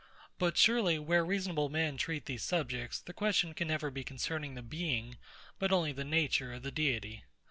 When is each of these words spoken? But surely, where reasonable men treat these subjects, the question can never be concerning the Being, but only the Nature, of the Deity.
But 0.39 0.57
surely, 0.57 0.97
where 0.97 1.23
reasonable 1.23 1.69
men 1.69 1.95
treat 1.95 2.25
these 2.25 2.41
subjects, 2.41 2.99
the 2.99 3.13
question 3.13 3.53
can 3.53 3.67
never 3.67 3.91
be 3.91 4.03
concerning 4.03 4.55
the 4.55 4.63
Being, 4.63 5.19
but 5.59 5.71
only 5.71 5.91
the 5.91 6.03
Nature, 6.03 6.53
of 6.53 6.63
the 6.63 6.71
Deity. 6.71 7.23